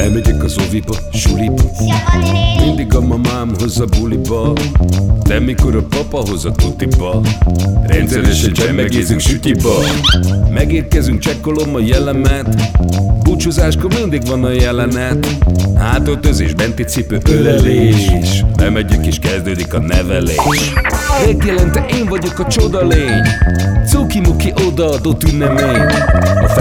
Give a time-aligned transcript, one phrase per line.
[0.00, 1.62] Bemegyek az oviba, suliba.
[2.64, 4.52] Mindig a mamám hoz a buliba.
[5.22, 7.20] De mikor a papa hoz a tutiba
[7.86, 9.74] Rendszeresen csemmegézünk sütiba.
[10.50, 12.70] Megérkezünk, csekkolom a jellemet.
[13.22, 15.28] Búcsúzáskor mindig van a jelenet.
[15.76, 18.44] Hátöltözés, benti cipő, ölelés.
[18.56, 20.72] Bemegyek és kezdődik a nevelés.
[21.26, 23.22] Megjelente én vagyok a csoda lény.
[23.86, 25.86] Cuki-muki odaadott ünnemény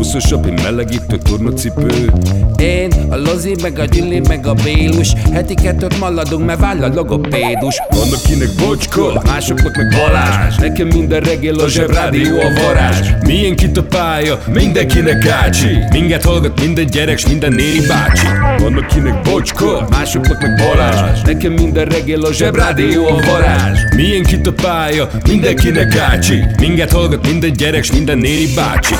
[0.00, 2.12] Húszosabb, egy melegítő tornacipő.
[2.56, 5.12] Én, a Lozi, meg a Gyüli, meg a Bélus.
[5.32, 7.82] Heti kettőt maladunk, mert váll a logopédus.
[7.90, 10.56] Van akinek bocska, másoknak meg Balázs.
[10.56, 13.08] Nekem minden reggel a zsebrádió a varázs.
[13.26, 15.78] Milyen kit a pálya, mindenkinek ácsi.
[15.92, 18.26] Minket hallgat minden gyerek, s minden néri bácsi.
[18.58, 21.20] Van akinek bocska, másoknak meg Balázs.
[21.22, 23.80] Nekem minden reggel a zsebrádió a varázs.
[23.96, 26.44] Milyen kit a pálya, mindenkinek ácsi.
[26.60, 28.94] Minket hallgat minden gyerek, s minden néri bácsi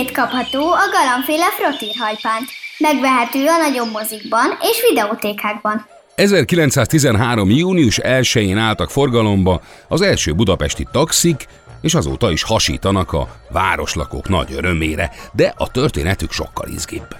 [0.00, 2.48] Ismét kapható a galambféle frottírhajpánt.
[2.78, 5.86] Megvehető a nagyobb mozikban és videótékákban.
[6.14, 7.50] 1913.
[7.50, 11.46] június 1-én álltak forgalomba az első budapesti taxik,
[11.80, 17.16] és azóta is hasítanak a városlakók nagy örömére, de a történetük sokkal izgibb.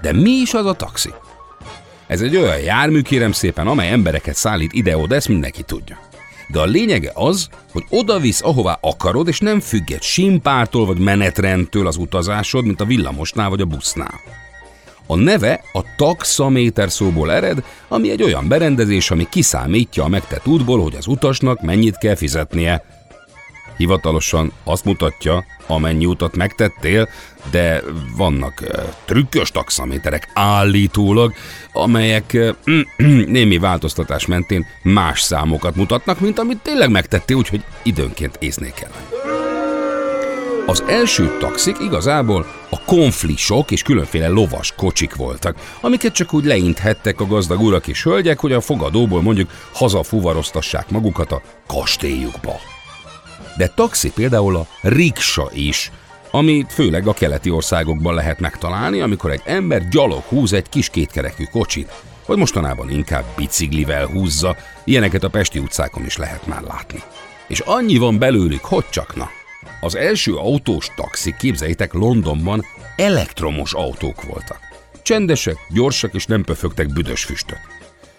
[0.00, 1.10] De mi is az a taxi?
[2.06, 6.07] Ez egy olyan jármű, kérem szépen, amely embereket szállít ide-oda, ezt mindenki tudja.
[6.48, 10.98] De a lényege az, hogy oda visz, ahová akarod, és nem függ egy simpártól vagy
[10.98, 14.20] menetrendtől az utazásod, mint a villamosnál vagy a busznál.
[15.06, 20.82] A neve a taxaméter szóból ered, ami egy olyan berendezés, ami kiszámítja a megtett útból,
[20.82, 22.84] hogy az utasnak mennyit kell fizetnie.
[23.78, 27.08] Hivatalosan azt mutatja, amennyi utat megtettél,
[27.50, 27.82] de
[28.16, 31.32] vannak uh, trükkös taxaméterek állítólag,
[31.72, 32.76] amelyek uh,
[33.36, 38.72] némi változtatás mentén más számokat mutatnak, mint amit tényleg megtettél, úgyhogy időnként lenni.
[40.68, 47.20] Az első taxik igazából a konflisok és különféle lovas kocsik voltak, amiket csak úgy leinthettek
[47.20, 52.77] a gazdag urak és hölgyek, hogy a fogadóból mondjuk hazafuvaroztassák magukat a kastélyukba.
[53.58, 55.90] De taxi például a riksa is,
[56.30, 61.44] amit főleg a keleti országokban lehet megtalálni, amikor egy ember gyalog húz egy kis kétkerekű
[61.44, 61.92] kocsit,
[62.26, 67.02] vagy mostanában inkább biciklivel húzza, ilyeneket a Pesti utcákon is lehet már látni.
[67.48, 69.28] És annyi van belőlük, hogy csak na.
[69.80, 72.64] Az első autós taxik, képzeljétek, Londonban
[72.96, 74.58] elektromos autók voltak.
[75.02, 77.77] Csendesek, gyorsak és nem pöfögtek büdös füstöt.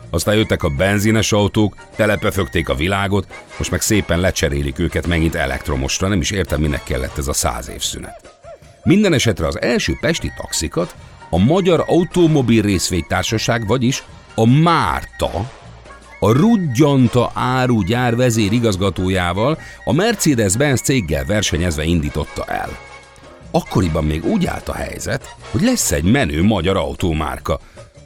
[0.10, 3.28] Aztán jöttek a benzines autók, telepöfögték a világot,
[3.58, 7.70] most meg szépen lecserélik őket megint elektromosra, nem is értem, minek kellett ez a száz
[7.70, 8.40] év szünet.
[8.84, 10.96] Minden esetre az első pesti taxikat
[11.30, 14.04] a Magyar Automobil Részvénytársaság, vagyis
[14.36, 15.52] a Márta,
[16.20, 22.78] a Rudgyanta áru gyár vezérigazgatójával a Mercedes-Benz céggel versenyezve indította el.
[23.52, 27.60] Akkoriban még úgy állt a helyzet, hogy lesz egy menő magyar autómárka,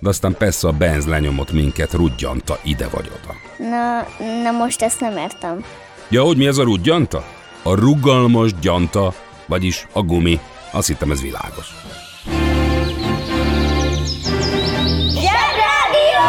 [0.04, 3.36] de aztán persze a Benz lenyomott minket Rudgyanta ide vagy oda.
[3.70, 4.08] Na,
[4.44, 5.66] na most ezt nem értem.
[6.10, 7.26] Ja, hogy mi ez a Rudgyanta?
[7.64, 9.14] A rugalmas gyanta,
[9.46, 10.40] vagyis a gumi.
[10.72, 11.68] Azt hittem ez világos.
[15.10, 16.28] Zsebrádió!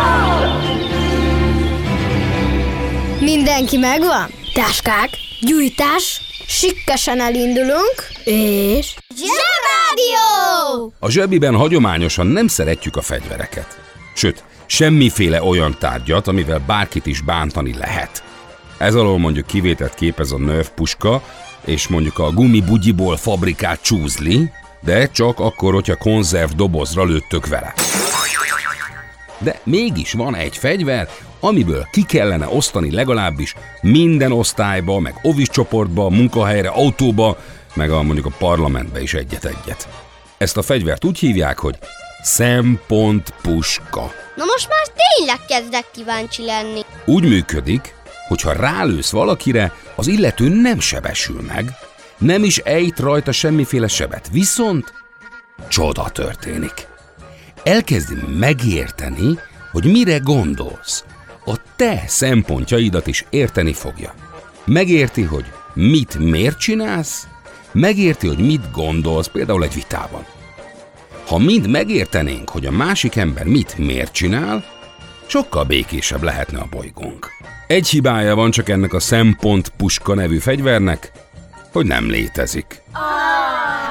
[3.21, 4.31] Mindenki megvan?
[4.55, 5.11] Táskák,
[5.41, 7.95] gyújtás, sikkesen elindulunk,
[8.25, 8.95] és...
[9.17, 10.93] Zsebrádió!
[10.99, 13.79] A zsebiben hagyományosan nem szeretjük a fegyvereket.
[14.15, 18.23] Sőt, semmiféle olyan tárgyat, amivel bárkit is bántani lehet.
[18.79, 21.23] Ez alól mondjuk kivételt képez a Nerf puska,
[21.65, 24.51] és mondjuk a gumibugyiból fabrikált csúzli,
[24.81, 27.75] de csak akkor, hogyha konzerv dobozra lőttök vele.
[29.39, 31.09] De mégis van egy fegyver,
[31.45, 37.37] amiből ki kellene osztani legalábbis minden osztályba, meg ovis csoportba, munkahelyre, autóba,
[37.75, 39.89] meg a mondjuk a parlamentbe is egyet-egyet.
[40.39, 41.79] Ezt a fegyvert úgy hívják, hogy
[42.23, 44.13] szempontpuska.
[44.37, 46.81] Na most már tényleg kezdek kíváncsi lenni.
[47.05, 47.95] Úgy működik,
[48.29, 51.71] hogy ha rálősz valakire, az illető nem sebesül meg,
[52.19, 54.93] nem is ejt rajta semmiféle sebet, viszont
[55.69, 56.87] csoda történik.
[57.63, 59.39] Elkezdi megérteni,
[59.73, 61.05] hogy mire gondolsz.
[61.45, 64.15] A te szempontjaidat is érteni fogja.
[64.65, 65.45] Megérti, hogy
[65.75, 67.27] mit miért csinálsz,
[67.73, 70.25] megérti, hogy mit gondolsz például egy vitában.
[71.27, 74.65] Ha mind megértenénk, hogy a másik ember mit miért csinál,
[75.27, 77.31] sokkal békésebb lehetne a bolygónk.
[77.67, 81.13] Egy hibája van csak ennek a szempont puska nevű fegyvernek,
[81.73, 82.83] hogy nem létezik.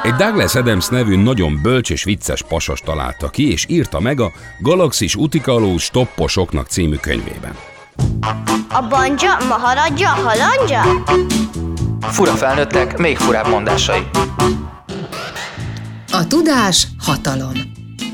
[0.03, 4.31] Egy Douglas Adams nevű nagyon bölcs és vicces pasas találta ki, és írta meg a
[4.59, 7.55] Galaxis Utikaló Stopposoknak című könyvében.
[8.69, 10.81] A banja, maharadja, halandja?
[12.01, 14.01] Fura felnőttek, még furább mondásai.
[16.11, 17.53] A tudás hatalom.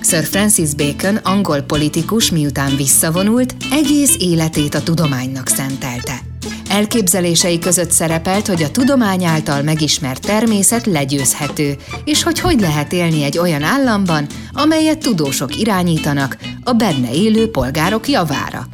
[0.01, 6.28] Sir Francis Bacon, angol politikus, miután visszavonult, egész életét a tudománynak szentelte.
[6.69, 13.23] Elképzelései között szerepelt, hogy a tudomány által megismert természet legyőzhető, és hogy hogy lehet élni
[13.23, 18.67] egy olyan államban, amelyet tudósok irányítanak a benne élő polgárok javára.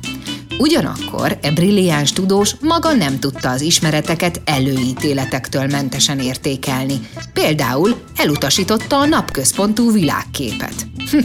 [0.58, 7.00] Ugyanakkor e brilliáns tudós maga nem tudta az ismereteket előítéletektől mentesen értékelni.
[7.34, 10.88] Például elutasította a napközpontú világképet.
[11.12, 11.18] Hm,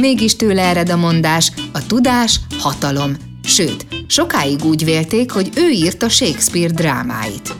[0.00, 3.29] mégis tőle ered a mondás, a tudás hatalom.
[3.44, 7.54] Sőt, sokáig úgy vélték, hogy ő írta Shakespeare drámáit.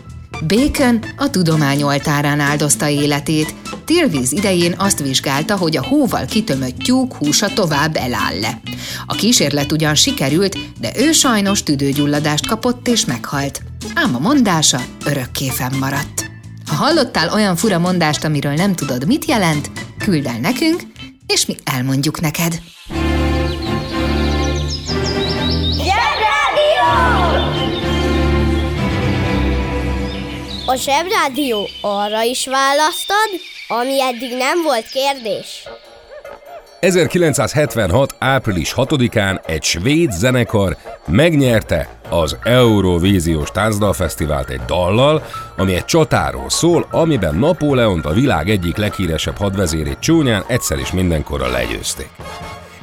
[0.47, 3.55] Bacon a tudomány oltárán áldozta életét.
[3.85, 8.61] Tilvíz idején azt vizsgálta, hogy a hóval kitömött tyúk húsa tovább eláll-e.
[9.07, 13.63] A kísérlet ugyan sikerült, de ő sajnos tüdőgyulladást kapott és meghalt.
[13.95, 16.31] Ám a mondása örökké fennmaradt.
[16.67, 20.83] Ha hallottál olyan fura mondást, amiről nem tudod, mit jelent, küld el nekünk,
[21.27, 22.61] és mi elmondjuk neked.
[30.71, 33.29] A Zsebrádió arra is választad,
[33.69, 35.69] ami eddig nem volt kérdés.
[36.81, 38.15] 1976.
[38.19, 40.77] április 6-án egy svéd zenekar
[41.07, 45.23] megnyerte az Eurovíziós Táncdalfesztivált egy dallal,
[45.57, 51.49] ami egy csatáról szól, amiben Napóleont a világ egyik leghíresebb hadvezérét csúnyán egyszer is mindenkorra
[51.49, 52.11] legyőzték.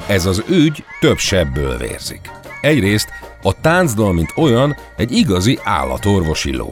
[0.08, 2.32] Ez az ügy több sebből vérzik.
[2.62, 3.10] Egyrészt
[3.42, 6.70] a táncdal, mint olyan, egy igazi állatorvosi ló.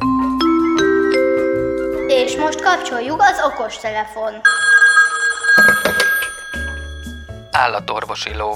[2.25, 4.41] És most kapcsoljuk az okostelefon.
[7.51, 8.55] Állatorvosi ló.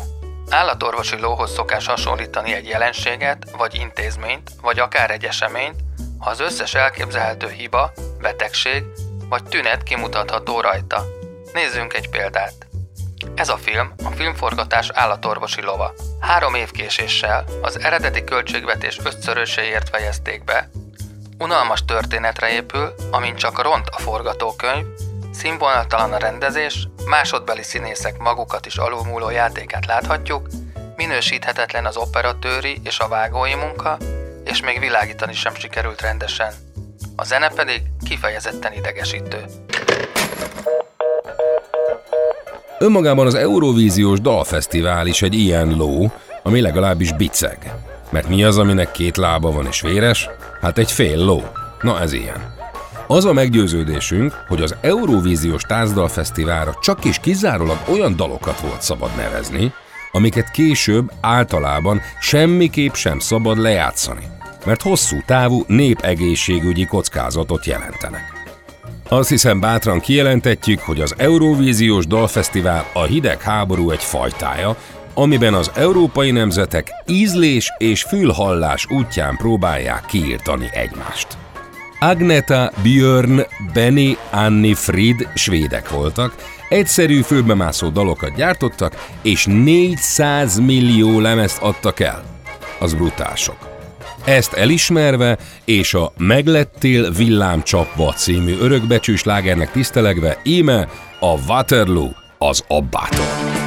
[0.49, 5.75] Állatorvosi lóhoz szokás hasonlítani egy jelenséget, vagy intézményt, vagy akár egy eseményt,
[6.19, 8.83] ha az összes elképzelhető hiba, betegség
[9.29, 11.03] vagy tünet kimutatható rajta.
[11.53, 12.67] Nézzünk egy példát.
[13.35, 15.93] Ez a film a filmforgatás állatorvosi lova.
[16.19, 20.69] Három év késéssel az eredeti költségvetés ötszöröséért fejezték be,
[21.39, 24.85] unalmas történetre épül, amint csak ront a forgatókönyv,
[25.31, 30.47] színvonaltalan a rendezés, másodbeli színészek magukat is alulmúló játékát láthatjuk,
[30.95, 33.97] minősíthetetlen az operatőri és a vágói munka,
[34.43, 36.51] és még világítani sem sikerült rendesen.
[37.15, 39.45] A zene pedig kifejezetten idegesítő.
[42.79, 46.11] Önmagában az Eurovíziós Dalfesztivál is egy ilyen ló,
[46.43, 47.73] ami legalábbis biceg.
[48.09, 50.29] Mert mi az, aminek két lába van és véres?
[50.61, 51.43] Hát egy fél ló.
[51.81, 52.53] Na ez ilyen.
[53.07, 59.73] Az a meggyőződésünk, hogy az Eurovíziós Táncdalfesztiválra csak is kizárólag olyan dalokat volt szabad nevezni,
[60.11, 64.27] amiket később általában semmiképp sem szabad lejátszani,
[64.65, 68.39] mert hosszú távú népegészségügyi kockázatot jelentenek.
[69.09, 74.75] Azt hiszem bátran kijelentetjük, hogy az Eurovíziós Dalfesztivál a hidegháború egy fajtája,
[75.19, 81.27] amiben az európai nemzetek ízlés és fülhallás útján próbálják kiírtani egymást.
[81.99, 83.39] Agneta, Björn,
[83.73, 86.35] Benny, Anni, Frid svédek voltak,
[86.69, 92.23] egyszerű főbemászó dalokat gyártottak, és 400 millió lemezt adtak el.
[92.79, 93.57] Az brutálsok.
[94.25, 100.87] Ezt elismerve, és a Meglettél villámcsapva című örökbecsős lágernek tisztelegve, íme
[101.19, 103.58] a Waterloo az abbától.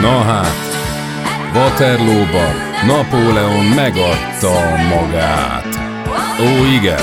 [0.00, 0.68] Na hát,
[1.54, 5.66] Waterloo-ban Napóleon megadta magát.
[6.40, 7.00] Ó, igen.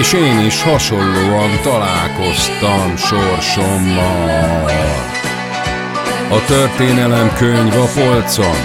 [0.00, 4.70] És én is hasonlóan találkoztam sorsommal.
[6.30, 8.56] A történelem könyv a polcon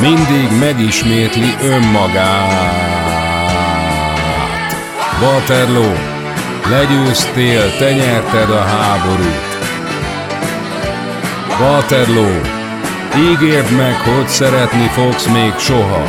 [0.00, 2.88] mindig megismétli önmagát.
[5.22, 5.94] Waterloo,
[6.70, 9.47] legyőztél, te nyerted a háborút.
[11.60, 12.40] Waterloo,
[13.16, 16.02] ígérd meg, hogy szeretni fogsz még soha.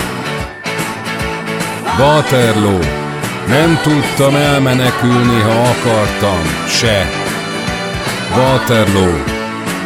[2.00, 2.80] Waterloo,
[3.48, 7.10] nem tudtam elmenekülni, ha akartam, se.
[8.38, 9.24] Waterloo,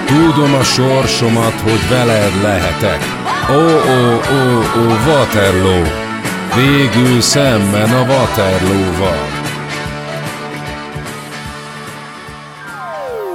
[0.05, 2.99] tudom a sorsomat, hogy veled lehetek.
[3.49, 5.83] Ó, ó, ó, ó, Waterloo,
[6.55, 9.27] végül szemben a Waterloo-val.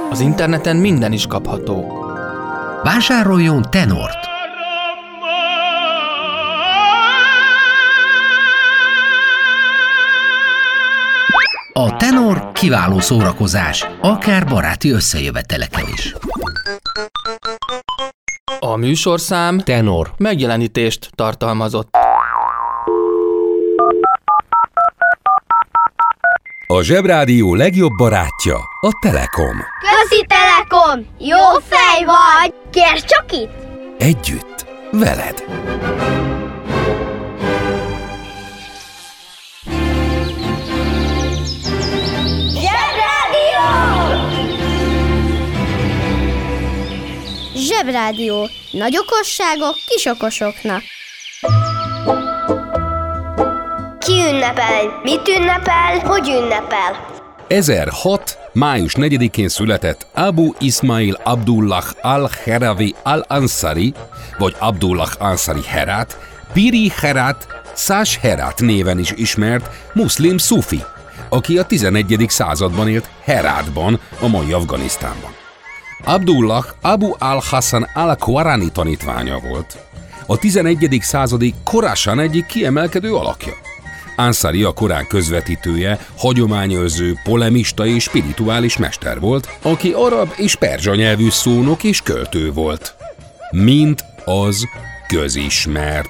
[0.09, 2.08] Az interneten minden is kapható.
[2.83, 4.27] Vásároljon tenort!
[11.73, 16.13] A tenor kiváló szórakozás, akár baráti összejöveteleken is.
[18.59, 20.11] A műsorszám Tenor.
[20.17, 21.89] megjelenítést tartalmazott.
[26.67, 29.57] A Zsebrádió legjobb barátja a Telekom.
[29.79, 31.05] Közi Telekom!
[31.19, 32.58] Jó fej vagy!
[32.71, 33.49] Kérd csak itt!
[33.97, 35.43] Együtt, veled.
[42.53, 43.65] Zsebrádió!
[47.55, 48.49] Zsebrádió.
[48.71, 50.81] Nagy okosságok kis okosoknak.
[53.99, 54.99] Ki ünnepel?
[55.03, 55.99] Mit ünnepel?
[55.99, 57.18] Hogy ünnepel?
[57.49, 58.37] 1006.
[58.53, 63.93] május 4-én született Abu Ismail Abdullah al-Heravi al-Ansari,
[64.37, 66.17] vagy Abdullah Ansari Herat,
[66.53, 70.83] Piri Herat, Szás Herat néven is ismert muszlim szufi,
[71.29, 72.25] aki a 11.
[72.27, 75.31] században élt Herátban, a mai Afganisztánban.
[76.03, 79.77] Abdullah Abu al-Hassan al-Kwarani tanítványa volt.
[80.25, 80.97] A 11.
[81.01, 83.53] századi Korásán egyik kiemelkedő alakja.
[84.19, 91.29] Ansari a Korán közvetítője, hagyományőrző, polemista és spirituális mester volt, aki arab és perzsa nyelvű
[91.29, 92.95] szónok és költő volt.
[93.51, 94.67] Mint az
[95.07, 96.09] közismert.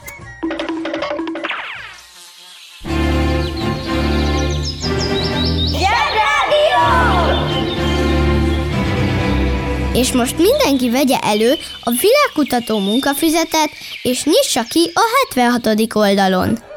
[9.94, 13.70] És most mindenki vegye elő a világkutató munkafüzetet,
[14.02, 15.02] és nyissa ki a
[15.36, 15.96] 76.
[15.96, 16.69] oldalon.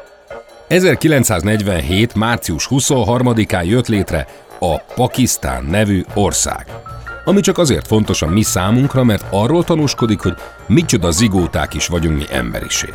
[0.73, 2.15] 1947.
[2.15, 4.27] március 23-án jött létre
[4.59, 6.65] a Pakisztán nevű ország.
[7.25, 10.33] Ami csak azért fontos a mi számunkra, mert arról tanúskodik, hogy
[10.67, 12.93] micsoda zigóták is vagyunk mi emberiség.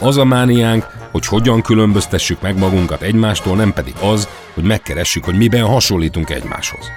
[0.00, 5.36] Az a mániánk, hogy hogyan különböztessük meg magunkat egymástól, nem pedig az, hogy megkeressük, hogy
[5.36, 6.90] miben hasonlítunk egymáshoz.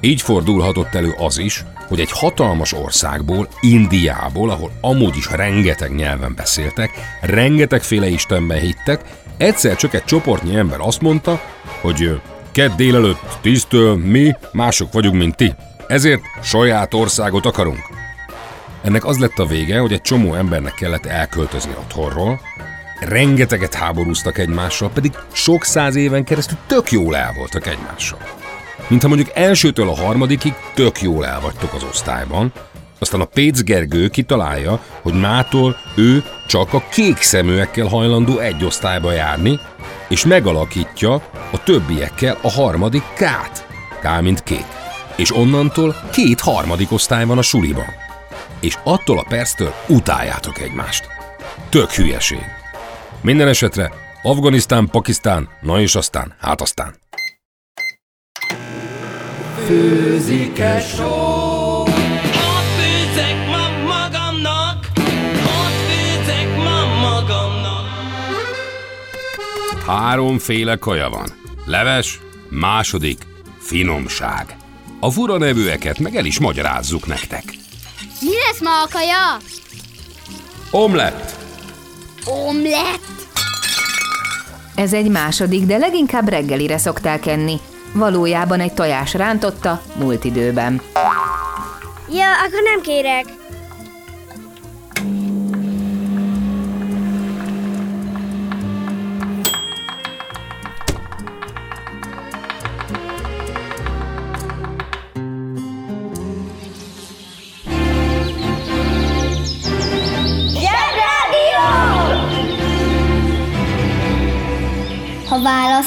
[0.00, 6.34] Így fordulhatott elő az is, hogy egy hatalmas országból, Indiából, ahol amúgy is rengeteg nyelven
[6.36, 9.00] beszéltek, rengetegféle istenben hittek,
[9.36, 11.40] egyszer csak egy csoportnyi ember azt mondta,
[11.80, 12.20] hogy
[12.52, 15.54] kedd délelőtt tíztől mi mások vagyunk, mint ti.
[15.86, 17.94] Ezért saját országot akarunk.
[18.82, 22.40] Ennek az lett a vége, hogy egy csomó embernek kellett elköltözni otthonról,
[23.00, 28.18] rengeteget háborúztak egymással, pedig sok száz éven keresztül tök jól el voltak egymással.
[28.88, 32.52] Mintha mondjuk elsőtől a harmadikig tök jól el vagytok az osztályban,
[32.98, 39.12] aztán a Pécz Gergő kitalálja, hogy mától ő csak a kék szeműekkel hajlandó egy osztályba
[39.12, 39.60] járni,
[40.08, 41.12] és megalakítja
[41.52, 43.66] a többiekkel a harmadik K-t.
[44.00, 44.66] K mint kék.
[45.16, 47.94] És onnantól két harmadik osztály van a suliban.
[48.60, 51.06] És attól a perctől utáljátok egymást.
[51.68, 52.44] Tök hülyeség.
[53.20, 56.94] Minden esetre Afganisztán, Pakisztán, na és aztán, hát aztán.
[61.00, 61.55] Ott
[69.86, 71.26] Háromféle kaja van.
[71.66, 73.18] Leves, második,
[73.58, 74.56] finomság.
[75.00, 77.44] A fura nevűeket meg el is magyarázzuk nektek.
[78.20, 79.36] Mi lesz ma a kaja?
[80.70, 81.36] Omlett,
[82.24, 83.04] Omlett?
[84.74, 87.56] Ez egy második, de leginkább reggelire szokták enni.
[87.92, 90.82] Valójában egy tojás rántotta múlt időben.
[92.10, 93.24] Ja, akkor nem kérek.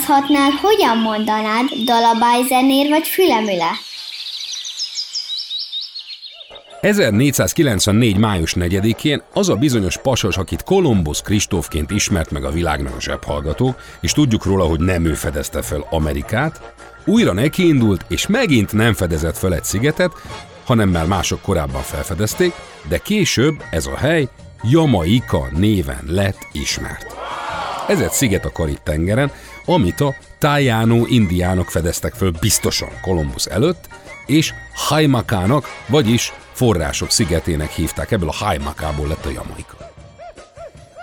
[0.09, 3.71] Választhatnál, hogyan mondanád, dalabájzenér vagy fülemüle?
[6.81, 8.17] 1494.
[8.17, 13.75] május 4-én az a bizonyos pasas, akit Kolumbusz Kristófként ismert meg a világnak a zsebhallgató,
[14.01, 16.73] és tudjuk róla, hogy nem ő fedezte fel Amerikát,
[17.05, 20.11] újra nekiindult, és megint nem fedezett fel egy szigetet,
[20.65, 22.53] hanem már mások korábban felfedezték,
[22.87, 24.27] de később ez a hely
[24.63, 27.15] Jamaika néven lett ismert.
[27.87, 29.31] Ez egy sziget a Karib-tengeren,
[29.69, 33.87] amit a Tájánó indiánok fedeztek föl biztosan Kolumbusz előtt,
[34.25, 39.91] és Haimakának, vagyis források szigetének hívták, ebből a Haimakából lett a Jamaika.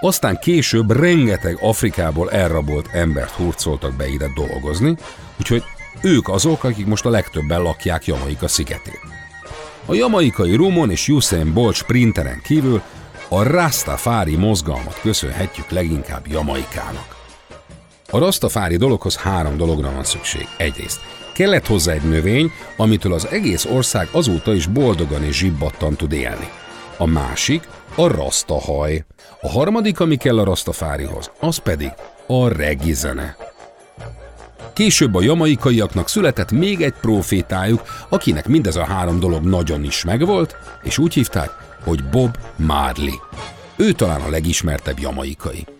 [0.01, 4.97] Aztán később rengeteg Afrikából elrabolt embert hurcoltak be ide dolgozni,
[5.39, 5.63] úgyhogy
[6.03, 9.01] ők azok, akik most a legtöbben lakják Jamaika szigetén.
[9.87, 12.83] A jamaikai Rumon és Usain Bolt sprinteren kívül
[13.29, 17.16] a Rastafári mozgalmat köszönhetjük leginkább Jamaikának.
[18.11, 20.49] A Rastafári dologhoz három dologra van szükség.
[20.57, 21.01] Egyrészt
[21.33, 26.49] kellett hozzá egy növény, amitől az egész ország azóta is boldogan és zsibbattan tud élni.
[26.97, 29.05] A másik a rastahaj.
[29.41, 31.91] A harmadik, ami kell a rastafárihoz, az pedig
[32.27, 33.37] a regizene.
[34.73, 40.57] Később a jamaikaiaknak született még egy profétájuk, akinek mindez a három dolog nagyon is megvolt,
[40.83, 41.51] és úgy hívták,
[41.85, 43.15] hogy Bob Marley.
[43.77, 45.76] Ő talán a legismertebb jamaikai.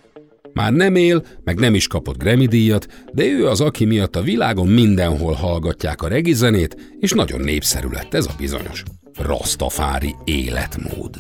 [0.57, 4.23] Már nem él, meg nem is kapott Grammy díjat, de ő az, aki miatt a
[4.23, 8.83] világon mindenhol hallgatják a regi zenét, és nagyon népszerű lett ez a bizonyos
[9.19, 11.17] Rastafári életmód.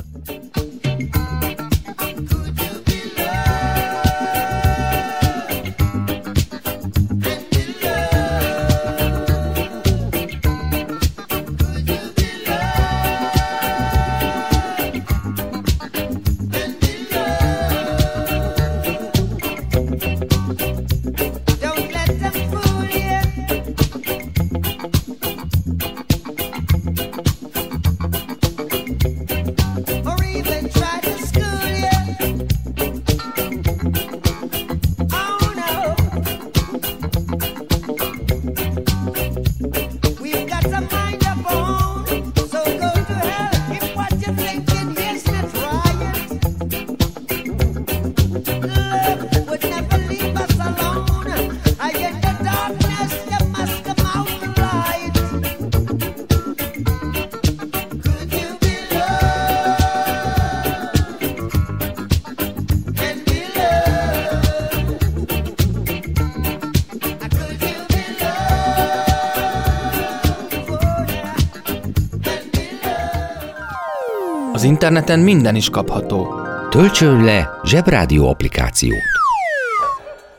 [74.66, 76.34] Interneten minden is kapható.
[76.70, 79.02] Töltsön le Zsebrádió applikációt.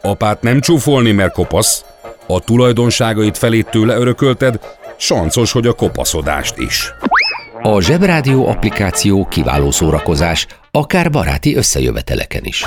[0.01, 1.85] Apát nem csúfolni, mert kopasz.
[2.27, 4.59] A tulajdonságait felét tőle örökölted,
[4.97, 6.93] sancos, hogy a kopaszodást is.
[7.61, 12.63] A Zsebrádió applikáció kiváló szórakozás, akár baráti összejöveteleken is.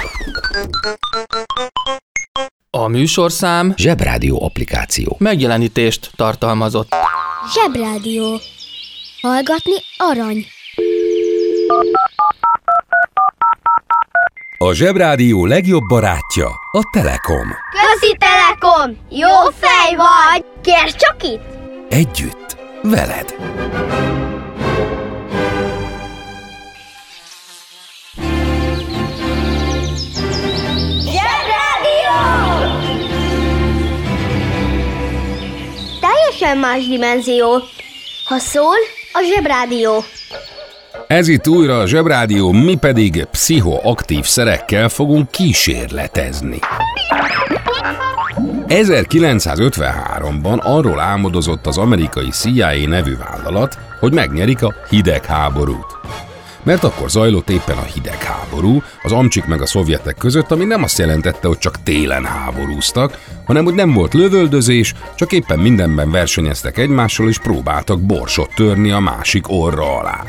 [2.71, 5.17] A műsorszám Zsebrádió applikáció.
[5.19, 6.95] megjelenítést tartalmazott.
[7.55, 8.41] Zsebrádió.
[9.21, 10.47] Hallgatni arany.
[14.59, 17.49] A Zsebrádió legjobb barátja a Telekom.
[17.71, 18.97] Közi Telekom!
[19.11, 20.45] Jó fej vagy!
[20.63, 21.43] Kérd csak itt!
[21.89, 23.35] Együtt, veled.
[36.01, 37.63] Teljesen más dimenzió.
[38.25, 38.77] Ha szól,
[39.13, 40.05] a zsebrádió.
[41.11, 46.59] Ez itt újra a Zsebrádió, mi pedig pszichoaktív szerekkel fogunk kísérletezni.
[48.69, 55.99] 1953-ban arról álmodozott az amerikai CIA nevű vállalat, hogy megnyerik a hidegháborút.
[56.63, 60.99] Mert akkor zajlott éppen a hidegháború, az amcsik meg a szovjetek között, ami nem azt
[60.99, 67.29] jelentette, hogy csak télen háborúztak, hanem hogy nem volt lövöldözés, csak éppen mindenben versenyeztek egymással
[67.29, 70.25] és próbáltak borsot törni a másik orra alá.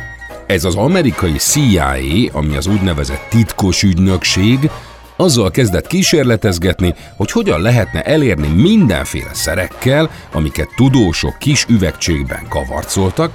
[0.51, 1.95] Ez az amerikai CIA,
[2.31, 4.69] ami az úgynevezett titkos ügynökség,
[5.15, 13.31] azzal kezdett kísérletezgetni, hogy hogyan lehetne elérni mindenféle szerekkel, amiket tudósok kis üvegcségben kavarcoltak,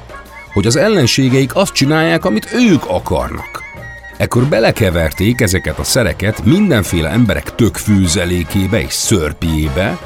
[0.53, 3.63] hogy az ellenségeik azt csinálják, amit ők akarnak.
[4.17, 9.99] Ekkor belekeverték ezeket a szereket mindenféle emberek tökfűzelékébe és szörpjébe,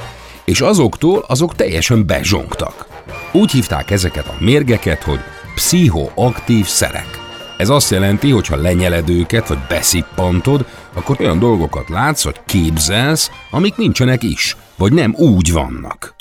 [0.45, 2.87] és azoktól azok teljesen bezsongtak.
[3.33, 5.21] Úgy hívták ezeket a mérgeket, hogy
[5.55, 7.19] pszichoaktív szerek.
[7.57, 13.31] Ez azt jelenti, hogy ha lenyeled őket, vagy beszippantod, akkor olyan dolgokat látsz, vagy képzelsz,
[13.51, 16.15] amik nincsenek is, vagy nem úgy vannak.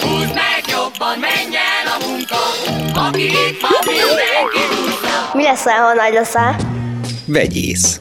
[0.00, 1.98] Húzd meg jobban, menj el a
[5.34, 6.56] Mi leszel, ha nagy leszel?
[7.24, 8.00] Vegyész.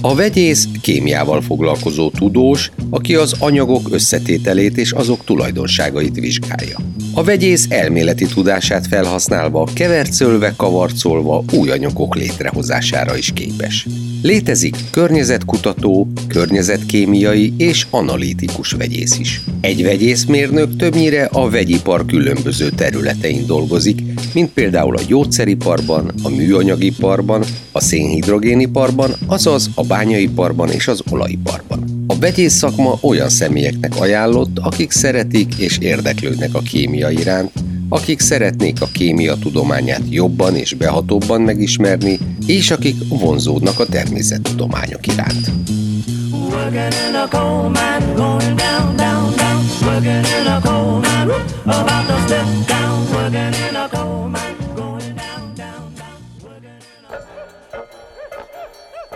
[0.00, 6.76] A vegyész kémiával foglalkozó tudós, aki az anyagok összetételét és azok tulajdonságait vizsgálja.
[7.16, 13.86] A vegyész elméleti tudását felhasználva, kevercölve, kavarcolva új anyagok létrehozására is képes.
[14.22, 19.40] Létezik környezetkutató, környezetkémiai és analitikus vegyész is.
[19.60, 24.02] Egy vegyészmérnök többnyire a vegyipar különböző területein dolgozik,
[24.34, 32.04] mint például a gyógyszeriparban, a műanyagiparban, a szénhidrogéniparban, azaz a bányaiparban és az olajiparban.
[32.06, 37.52] A vegyész szakma olyan személyeknek ajánlott, akik szeretik és érdeklődnek a kémia iránt,
[37.88, 45.50] akik szeretnék a kémia tudományát jobban és behatóbban megismerni, és akik vonzódnak a természettudományok iránt.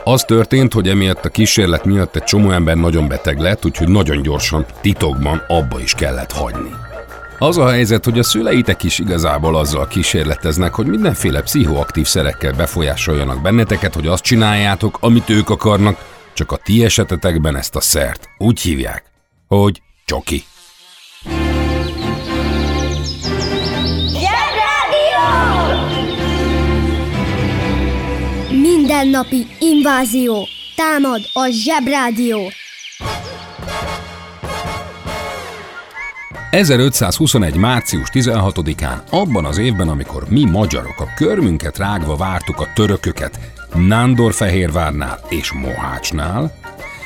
[0.05, 4.23] Az történt, hogy emiatt a kísérlet miatt egy csomó ember nagyon beteg lett, úgyhogy nagyon
[4.23, 6.90] gyorsan, titokban abba is kellett hagyni.
[7.43, 13.43] Az a helyzet, hogy a szüleitek is igazából azzal kísérleteznek, hogy mindenféle pszichoaktív szerekkel befolyásoljanak
[13.43, 15.99] benneteket, hogy azt csináljátok, amit ők akarnak,
[16.35, 19.05] csak a ti esetetekben ezt a szert úgy hívják,
[19.47, 20.45] hogy csoki.
[28.51, 30.47] Mindennapi invázió.
[30.77, 32.41] Támad a zsebrádió.
[36.51, 37.57] 1521.
[37.57, 43.39] március 16-án, abban az évben, amikor mi magyarok a körmünket rágva vártuk a törököket
[43.75, 46.55] Nándorfehérvárnál és Mohácsnál,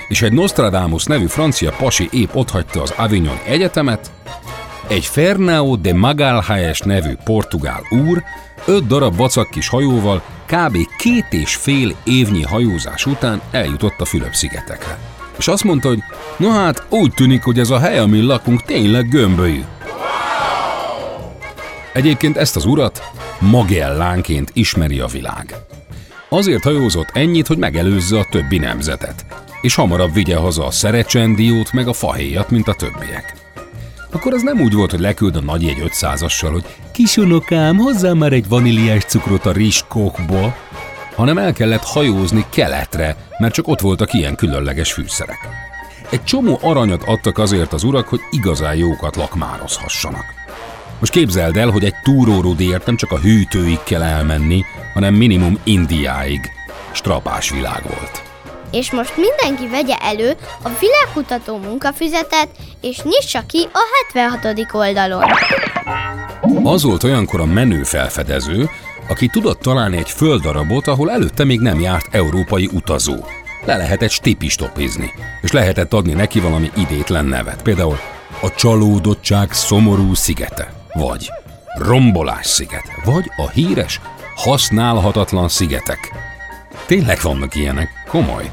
[0.09, 4.11] és egy Nostradamus nevű francia pasi épp otthagyta az Avignon Egyetemet,
[4.89, 8.23] egy Fernão de Magalhães nevű portugál úr
[8.67, 10.77] öt darab vacak kis hajóval kb.
[10.99, 15.14] két és fél évnyi hajózás után eljutott a Fülöp-szigetekre.
[15.39, 16.03] És azt mondta, hogy
[16.37, 19.63] no hát úgy tűnik, hogy ez a hely, amin lakunk, tényleg gömbölyű.
[21.93, 23.03] Egyébként ezt az urat
[23.39, 25.55] Magellánként ismeri a világ.
[26.29, 29.25] Azért hajózott ennyit, hogy megelőzze a többi nemzetet,
[29.61, 33.35] és hamarabb vigye haza a szerecsendiót meg a fahéjat, mint a többiek.
[34.13, 38.33] Akkor az nem úgy volt, hogy leküld a nagy egy 500-assal, hogy kisunokám, hozzá már
[38.33, 40.57] egy vaníliás cukrot a rizskókból,
[41.15, 45.39] hanem el kellett hajózni keletre, mert csak ott voltak ilyen különleges fűszerek.
[46.11, 50.25] Egy csomó aranyat adtak azért az urak, hogy igazán jókat lakmározhassanak.
[50.99, 56.51] Most képzeld el, hogy egy túrórudéért nem csak a hűtőig kell elmenni, hanem minimum Indiáig.
[56.93, 58.23] Strapás világ volt.
[58.71, 62.49] És most mindenki vegye elő a világkutató munkafüzetet,
[62.81, 64.67] és nyissa ki a 76.
[64.73, 65.25] oldalon.
[66.63, 68.71] Az volt olyankor a menő felfedező,
[69.09, 73.15] aki tudott találni egy földdarabot, ahol előtte még nem járt európai utazó.
[73.65, 75.13] Le lehetett stipistopizni,
[75.43, 77.99] és lehetett adni neki valami idétlen nevet, például
[78.43, 81.31] a csalódottság szomorú szigete, vagy
[81.79, 84.01] rombolás sziget, vagy a híres
[84.37, 86.13] használhatatlan szigetek.
[86.87, 88.51] Tényleg vannak ilyenek, komoly.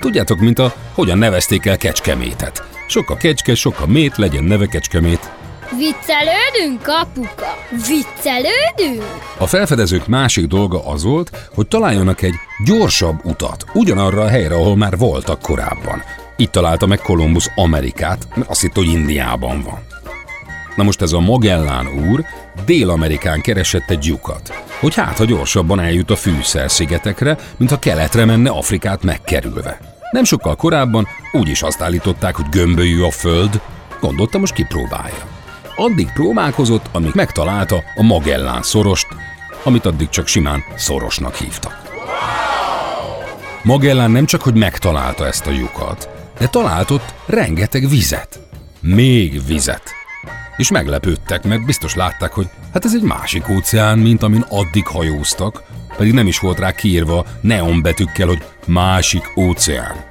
[0.00, 2.64] Tudjátok, mint a hogyan nevezték el Kecskemétet.
[2.86, 5.39] Sok a kecske, sok a mét, legyen neve Kecskemét.
[5.76, 7.58] Viccelődünk, apuka?
[7.70, 9.04] Viccelődünk?
[9.38, 14.76] A felfedezők másik dolga az volt, hogy találjanak egy gyorsabb utat, ugyanarra a helyre, ahol
[14.76, 16.02] már voltak korábban.
[16.36, 19.78] Itt találta meg Kolumbusz Amerikát, mert azt hitt, hogy Indiában van.
[20.76, 22.24] Na most ez a Magellán úr
[22.64, 28.50] Dél-Amerikán keresett egy lyukat, hogy hát, ha gyorsabban eljut a fűszerszigetekre, mint ha keletre menne
[28.50, 29.80] Afrikát megkerülve.
[30.10, 33.60] Nem sokkal korábban úgy is azt állították, hogy gömbölyű a föld,
[34.00, 35.39] gondolta most kipróbálja.
[35.80, 39.06] Addig próbálkozott, amíg megtalálta a Magellán szorost,
[39.62, 41.82] amit addig csak simán szorosnak hívtak.
[43.62, 48.40] Magellán nem csak, hogy megtalálta ezt a lyukat, de talált ott rengeteg vizet.
[48.80, 49.82] Még vizet.
[50.56, 55.62] És meglepődtek, mert biztos látták, hogy hát ez egy másik óceán, mint amin addig hajóztak,
[55.96, 60.04] pedig nem is volt rá kiírva neonbetűkkel, hogy másik óceán.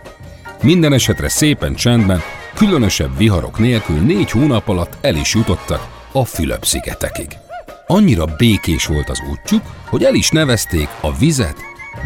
[0.61, 2.21] Minden esetre szépen csendben,
[2.59, 7.37] különösebb viharok nélkül négy hónap alatt el is jutottak a Fülöp-szigetekig.
[7.87, 11.55] Annyira békés volt az útjuk, hogy el is nevezték a vizet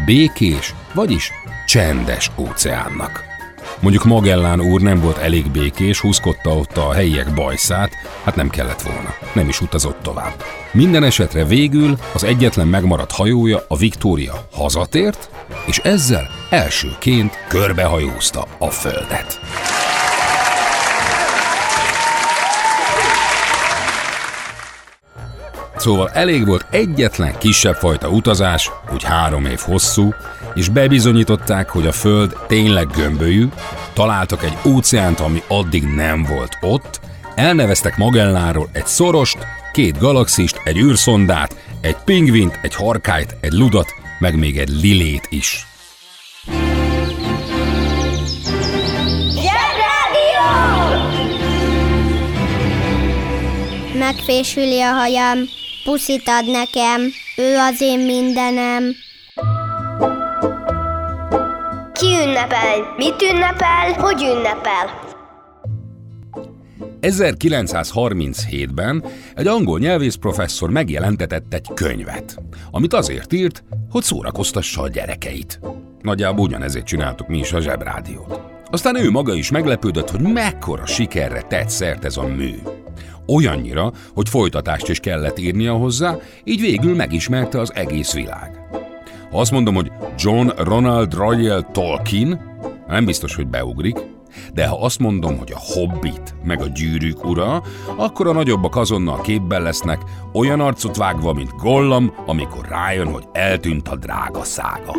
[0.06, 1.30] békés, vagyis
[1.66, 3.24] csendes óceánnak.
[3.80, 7.92] Mondjuk Magellán úr nem volt elég békés, húzkodta ott a helyiek bajszát,
[8.24, 9.14] hát nem kellett volna.
[9.32, 10.44] Nem is utazott tovább.
[10.72, 15.30] Minden esetre végül az egyetlen megmaradt hajója, a Victoria hazatért,
[15.66, 19.40] és ezzel elsőként körbehajózta a földet.
[25.84, 30.14] Szóval elég volt egyetlen kisebb fajta utazás, úgy három év hosszú,
[30.54, 33.48] és bebizonyították, hogy a Föld tényleg gömbölyű,
[33.92, 37.00] találtak egy óceánt, ami addig nem volt ott,
[37.34, 39.38] elneveztek Magelláról egy szorost,
[39.72, 45.66] két galaxist, egy űrszondát, egy pingvint, egy harkályt, egy ludat, meg még egy lilét is.
[53.98, 55.38] Megfésüli a hajam,
[55.84, 57.00] puszit ad nekem,
[57.36, 58.94] ő az én mindenem.
[61.92, 62.94] Ki ünnepel?
[62.96, 63.92] Mit ünnepel?
[63.92, 65.02] Hogy ünnepel?
[67.00, 72.36] 1937-ben egy angol nyelvész professzor megjelentetett egy könyvet,
[72.70, 75.60] amit azért írt, hogy szórakoztassa a gyerekeit.
[76.02, 78.40] Nagyjából ugyanezért csináltuk mi is a zsebrádiót.
[78.70, 82.54] Aztán ő maga is meglepődött, hogy mekkora sikerre tett szert ez a mű.
[83.26, 88.60] Olyannyira, hogy folytatást is kellett írnia hozzá, így végül megismerte az egész világ.
[89.30, 92.40] Ha azt mondom, hogy John Ronald Royal Tolkien,
[92.88, 93.96] nem biztos, hogy beugrik,
[94.54, 97.62] de ha azt mondom, hogy a Hobbit meg a Gyűrűk ura,
[97.96, 103.88] akkor a nagyobbak azonnal képben lesznek, olyan arcot vágva, mint Gollam, amikor rájön, hogy eltűnt
[103.88, 104.92] a drága szága.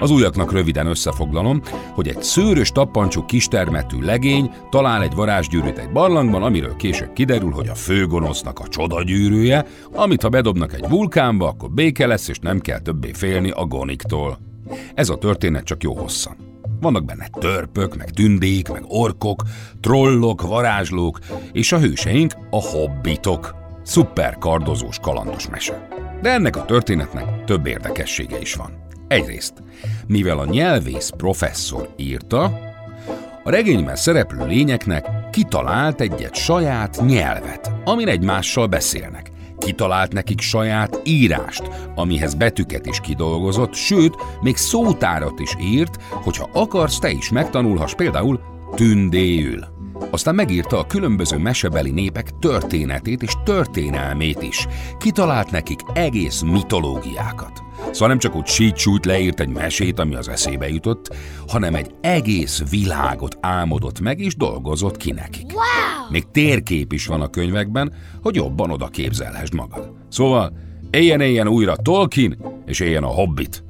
[0.00, 1.60] Az újaknak röviden összefoglalom,
[1.94, 7.68] hogy egy szőrös tappancsú kistermetű legény talál egy varázsgyűrűt egy barlangban, amiről később kiderül, hogy
[7.68, 12.78] a főgonosznak a csodagyűrűje, amit ha bedobnak egy vulkánba, akkor béke lesz, és nem kell
[12.78, 14.38] többé félni a goniktól.
[14.94, 16.36] Ez a történet csak jó hosszan.
[16.80, 19.42] Vannak benne törpök, meg tündék, meg orkok,
[19.80, 21.18] trollok, varázslók,
[21.52, 23.54] és a hőseink a hobbitok.
[23.82, 25.88] Szuper kardozós kalandos mese.
[26.22, 28.88] De ennek a történetnek több érdekessége is van.
[29.10, 29.52] Egyrészt,
[30.06, 32.42] mivel a nyelvész professzor írta,
[33.44, 39.30] a regényben szereplő lényeknek kitalált egyet saját nyelvet, amin egymással beszélnek.
[39.58, 41.62] Kitalált nekik saját írást,
[41.94, 48.40] amihez betűket is kidolgozott, sőt, még szótárat is írt, hogyha akarsz, te is megtanulhass például
[48.74, 49.64] tündéül.
[50.10, 54.66] Aztán megírta a különböző mesebeli népek történetét és történelmét is.
[54.98, 57.68] Kitalált nekik egész mitológiákat.
[57.92, 61.14] Szóval nem csak úgy sítsút leírt egy mesét, ami az eszébe jutott,
[61.48, 65.52] hanem egy egész világot álmodott meg és dolgozott ki nekik.
[65.52, 66.10] Wow!
[66.10, 69.92] Még térkép is van a könyvekben, hogy jobban oda képzelhessd magad.
[70.08, 70.52] Szóval
[70.90, 73.64] éljen-éljen újra Tolkien, és éljen a Hobbit.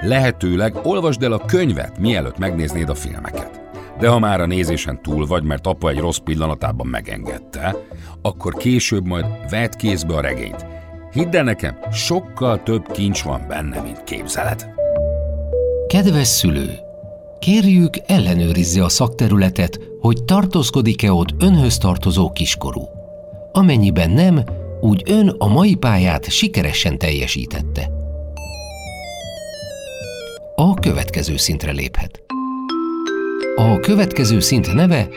[0.00, 3.60] Lehetőleg olvasd el a könyvet, mielőtt megnéznéd a filmeket.
[3.98, 7.76] De ha már a nézésen túl vagy, mert apa egy rossz pillanatában megengedte,
[8.22, 10.66] akkor később majd vedd kézbe a regényt.
[11.12, 14.66] Hidd el nekem, sokkal több kincs van benne, mint képzeled.
[15.86, 16.78] Kedves szülő!
[17.38, 22.88] Kérjük, ellenőrizze a szakterületet, hogy tartózkodik-e ott önhöz tartozó kiskorú.
[23.52, 24.44] Amennyiben nem,
[24.80, 27.90] úgy ön a mai pályát sikeresen teljesítette.
[30.54, 32.22] A következő szintre léphet.
[33.56, 35.08] A következő szint neve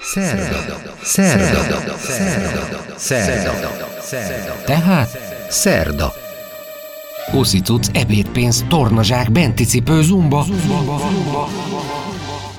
[0.00, 0.76] Szerda.
[1.02, 1.58] Szerda.
[1.96, 1.96] Szerda.
[2.96, 3.72] Szerda.
[4.00, 4.62] Szerda.
[4.64, 6.12] Tehát Szerda.
[7.32, 10.42] Uszicuc, ebédpénz, tornazsák, benti cipő, zumba.
[10.42, 11.48] zumba, zumba.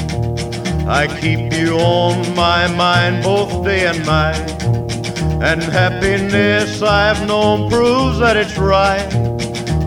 [1.21, 4.63] keep you on my mind both day and night.
[5.43, 9.07] And happiness I've known proves that it's right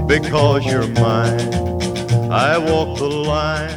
[0.06, 1.52] because you're mine.
[2.30, 3.73] I walk the line.